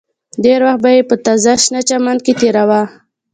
ډېر 0.43 0.59
وخت 0.67 0.79
به 0.83 0.89
یې 0.95 1.01
په 1.09 1.15
تازه 1.25 1.53
شنه 1.63 1.81
چمن 1.89 2.17
کې 2.25 2.33
تېراوه 2.39 2.81